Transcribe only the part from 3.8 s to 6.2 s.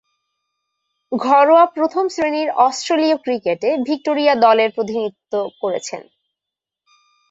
Victoria দলের প্রতিনিধিত্ব করেছেন।